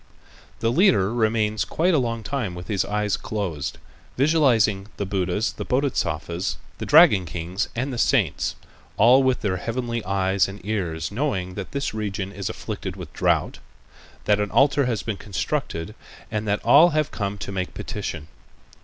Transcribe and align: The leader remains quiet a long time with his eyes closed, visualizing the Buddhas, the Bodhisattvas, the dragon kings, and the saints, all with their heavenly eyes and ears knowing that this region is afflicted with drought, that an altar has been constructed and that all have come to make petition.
The 0.61 0.71
leader 0.71 1.13
remains 1.13 1.63
quiet 1.63 1.93
a 1.93 1.99
long 1.99 2.23
time 2.23 2.55
with 2.55 2.69
his 2.69 2.83
eyes 2.83 3.15
closed, 3.17 3.77
visualizing 4.17 4.87
the 4.97 5.05
Buddhas, 5.05 5.51
the 5.51 5.63
Bodhisattvas, 5.63 6.57
the 6.79 6.87
dragon 6.87 7.27
kings, 7.27 7.69
and 7.75 7.93
the 7.93 7.99
saints, 7.99 8.55
all 8.97 9.21
with 9.21 9.41
their 9.41 9.57
heavenly 9.57 10.03
eyes 10.03 10.47
and 10.47 10.59
ears 10.65 11.11
knowing 11.11 11.53
that 11.53 11.69
this 11.71 11.93
region 11.93 12.31
is 12.31 12.49
afflicted 12.49 12.95
with 12.95 13.13
drought, 13.13 13.59
that 14.25 14.39
an 14.39 14.49
altar 14.49 14.87
has 14.87 15.03
been 15.03 15.17
constructed 15.17 15.93
and 16.31 16.47
that 16.47 16.65
all 16.65 16.89
have 16.89 17.11
come 17.11 17.37
to 17.37 17.51
make 17.51 17.75
petition. 17.75 18.27